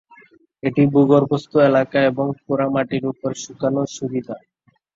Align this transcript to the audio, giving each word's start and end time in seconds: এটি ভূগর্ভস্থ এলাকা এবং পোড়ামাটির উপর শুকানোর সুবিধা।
এটি 0.63 0.83
ভূগর্ভস্থ 0.93 1.51
এলাকা 1.69 1.99
এবং 2.09 2.25
পোড়ামাটির 2.43 3.03
উপর 3.11 3.31
শুকানোর 3.43 3.87
সুবিধা। 3.97 4.35